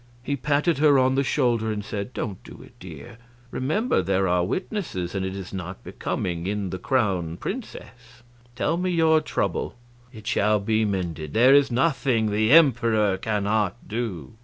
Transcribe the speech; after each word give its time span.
He 0.23 0.35
patted 0.35 0.79
her 0.79 0.97
on 0.97 1.13
the 1.13 1.23
shoulder 1.23 1.71
and 1.71 1.85
said: 1.85 2.11
"Don't 2.11 2.43
do 2.43 2.59
it, 2.63 2.73
dear; 2.79 3.19
remember, 3.51 4.01
there 4.01 4.27
are 4.27 4.43
witnesses, 4.43 5.13
and 5.13 5.23
it 5.23 5.35
is 5.35 5.53
not 5.53 5.83
becoming 5.83 6.47
in 6.47 6.71
the 6.71 6.79
Crown 6.79 7.37
Princess. 7.37 8.23
Tell 8.55 8.77
me 8.77 8.89
your 8.89 9.21
trouble 9.21 9.75
it 10.11 10.25
shall 10.25 10.59
be 10.59 10.85
mended; 10.85 11.35
there 11.35 11.53
is 11.53 11.69
nothing 11.69 12.31
the 12.31 12.51
Emperor 12.51 13.15
cannot 13.19 13.87
do." 13.87 14.33